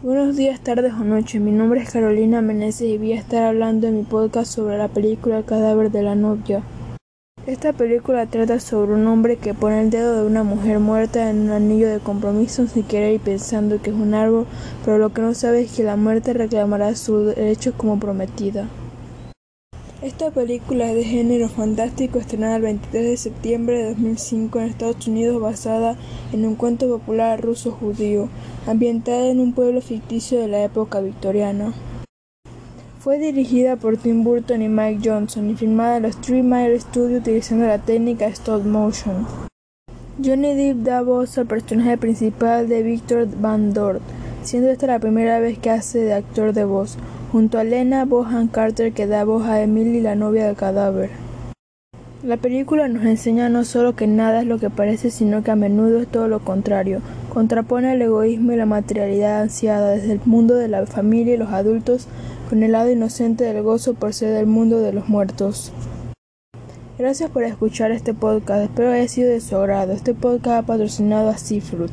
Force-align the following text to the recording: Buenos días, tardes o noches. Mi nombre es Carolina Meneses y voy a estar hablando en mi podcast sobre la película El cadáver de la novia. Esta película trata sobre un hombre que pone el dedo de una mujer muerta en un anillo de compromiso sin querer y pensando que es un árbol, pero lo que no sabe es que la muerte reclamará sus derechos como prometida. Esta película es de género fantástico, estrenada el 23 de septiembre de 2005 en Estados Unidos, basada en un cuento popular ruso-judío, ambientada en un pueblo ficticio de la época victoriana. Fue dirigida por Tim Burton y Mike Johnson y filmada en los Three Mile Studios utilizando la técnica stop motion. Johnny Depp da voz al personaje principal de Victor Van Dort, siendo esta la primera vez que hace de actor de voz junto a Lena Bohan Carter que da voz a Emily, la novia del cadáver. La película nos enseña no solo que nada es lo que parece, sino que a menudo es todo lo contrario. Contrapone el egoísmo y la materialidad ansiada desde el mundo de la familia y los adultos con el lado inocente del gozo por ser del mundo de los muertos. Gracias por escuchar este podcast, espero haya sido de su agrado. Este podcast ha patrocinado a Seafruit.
Buenos 0.00 0.36
días, 0.36 0.60
tardes 0.60 0.92
o 0.92 1.02
noches. 1.02 1.40
Mi 1.40 1.50
nombre 1.50 1.80
es 1.80 1.90
Carolina 1.90 2.40
Meneses 2.40 2.82
y 2.82 2.98
voy 2.98 3.14
a 3.14 3.18
estar 3.18 3.42
hablando 3.42 3.88
en 3.88 3.96
mi 3.96 4.02
podcast 4.04 4.54
sobre 4.54 4.78
la 4.78 4.86
película 4.86 5.38
El 5.38 5.44
cadáver 5.44 5.90
de 5.90 6.02
la 6.04 6.14
novia. 6.14 6.62
Esta 7.48 7.72
película 7.72 8.26
trata 8.26 8.60
sobre 8.60 8.92
un 8.92 9.08
hombre 9.08 9.38
que 9.38 9.54
pone 9.54 9.80
el 9.80 9.90
dedo 9.90 10.20
de 10.20 10.24
una 10.24 10.44
mujer 10.44 10.78
muerta 10.78 11.28
en 11.28 11.40
un 11.40 11.50
anillo 11.50 11.88
de 11.88 11.98
compromiso 11.98 12.68
sin 12.68 12.84
querer 12.84 13.14
y 13.14 13.18
pensando 13.18 13.82
que 13.82 13.90
es 13.90 13.96
un 13.96 14.14
árbol, 14.14 14.46
pero 14.84 14.98
lo 14.98 15.12
que 15.12 15.20
no 15.20 15.34
sabe 15.34 15.62
es 15.62 15.72
que 15.72 15.82
la 15.82 15.96
muerte 15.96 16.32
reclamará 16.32 16.94
sus 16.94 17.34
derechos 17.34 17.74
como 17.76 17.98
prometida. 17.98 18.68
Esta 20.00 20.30
película 20.30 20.92
es 20.92 20.94
de 20.94 21.02
género 21.02 21.48
fantástico, 21.48 22.20
estrenada 22.20 22.54
el 22.54 22.62
23 22.62 23.04
de 23.04 23.16
septiembre 23.16 23.78
de 23.78 23.88
2005 23.94 24.60
en 24.60 24.66
Estados 24.66 25.08
Unidos, 25.08 25.42
basada 25.42 25.96
en 26.32 26.46
un 26.46 26.54
cuento 26.54 26.86
popular 26.88 27.40
ruso-judío, 27.40 28.28
ambientada 28.66 29.28
en 29.28 29.40
un 29.40 29.52
pueblo 29.52 29.80
ficticio 29.80 30.40
de 30.40 30.48
la 30.48 30.64
época 30.64 31.00
victoriana. 31.00 31.72
Fue 33.00 33.18
dirigida 33.18 33.76
por 33.76 33.96
Tim 33.96 34.24
Burton 34.24 34.60
y 34.62 34.68
Mike 34.68 35.08
Johnson 35.08 35.50
y 35.50 35.54
filmada 35.54 35.98
en 35.98 36.02
los 36.02 36.20
Three 36.20 36.42
Mile 36.42 36.78
Studios 36.80 37.20
utilizando 37.20 37.66
la 37.66 37.78
técnica 37.78 38.26
stop 38.26 38.64
motion. 38.64 39.26
Johnny 40.22 40.54
Depp 40.54 40.78
da 40.78 41.02
voz 41.02 41.38
al 41.38 41.46
personaje 41.46 41.96
principal 41.96 42.68
de 42.68 42.82
Victor 42.82 43.28
Van 43.40 43.72
Dort, 43.72 44.02
siendo 44.42 44.68
esta 44.68 44.88
la 44.88 44.98
primera 44.98 45.38
vez 45.38 45.58
que 45.58 45.70
hace 45.70 46.00
de 46.00 46.12
actor 46.12 46.52
de 46.52 46.64
voz 46.64 46.98
junto 47.30 47.58
a 47.58 47.64
Lena 47.64 48.04
Bohan 48.04 48.48
Carter 48.48 48.92
que 48.92 49.06
da 49.06 49.24
voz 49.24 49.46
a 49.46 49.62
Emily, 49.62 50.00
la 50.00 50.14
novia 50.14 50.46
del 50.46 50.56
cadáver. 50.56 51.10
La 52.22 52.36
película 52.36 52.88
nos 52.88 53.04
enseña 53.04 53.48
no 53.48 53.64
solo 53.64 53.94
que 53.94 54.08
nada 54.08 54.40
es 54.40 54.46
lo 54.46 54.58
que 54.58 54.70
parece, 54.70 55.10
sino 55.10 55.44
que 55.44 55.52
a 55.52 55.56
menudo 55.56 56.00
es 56.00 56.08
todo 56.08 56.26
lo 56.26 56.40
contrario. 56.40 57.00
Contrapone 57.32 57.92
el 57.92 58.02
egoísmo 58.02 58.52
y 58.52 58.56
la 58.56 58.66
materialidad 58.66 59.42
ansiada 59.42 59.90
desde 59.90 60.12
el 60.12 60.20
mundo 60.24 60.54
de 60.54 60.68
la 60.68 60.86
familia 60.86 61.34
y 61.34 61.38
los 61.38 61.50
adultos 61.50 62.08
con 62.48 62.62
el 62.62 62.72
lado 62.72 62.90
inocente 62.90 63.44
del 63.44 63.62
gozo 63.62 63.94
por 63.94 64.14
ser 64.14 64.34
del 64.34 64.46
mundo 64.46 64.80
de 64.80 64.92
los 64.92 65.08
muertos. 65.08 65.72
Gracias 66.98 67.30
por 67.30 67.44
escuchar 67.44 67.92
este 67.92 68.14
podcast, 68.14 68.62
espero 68.62 68.90
haya 68.90 69.06
sido 69.06 69.30
de 69.30 69.40
su 69.40 69.56
agrado. 69.56 69.92
Este 69.92 70.14
podcast 70.14 70.64
ha 70.64 70.66
patrocinado 70.66 71.28
a 71.28 71.38
Seafruit. 71.38 71.92